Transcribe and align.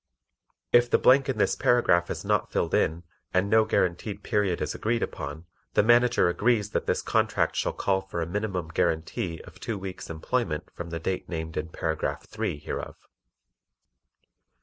If 0.73 0.89
the 0.89 0.97
blank 0.97 1.29
in 1.29 1.37
this 1.37 1.55
paragraph 1.55 2.09
is 2.09 2.25
not 2.25 2.51
filled 2.51 2.73
in, 2.73 3.03
and 3.35 3.47
no 3.51 3.65
guaranteed 3.65 4.23
period 4.23 4.59
is 4.59 4.73
agreed 4.73 5.03
upon, 5.03 5.45
the 5.75 5.83
Manager 5.83 6.27
agrees 6.27 6.71
that 6.71 6.87
this 6.87 7.03
contract 7.03 7.55
shall 7.55 7.71
call 7.73 8.01
for 8.01 8.19
a 8.19 8.25
minimum 8.25 8.69
guaranty 8.69 9.45
of 9.45 9.59
two 9.59 9.77
weeks' 9.77 10.09
employment 10.09 10.71
from 10.73 10.89
the 10.89 10.99
date 10.99 11.29
named 11.29 11.55
in 11.55 11.69
Paragraph 11.69 12.25
three 12.27 12.57
hereof. 12.57 12.95